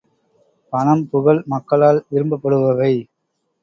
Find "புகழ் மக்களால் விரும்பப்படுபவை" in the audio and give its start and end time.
1.09-2.93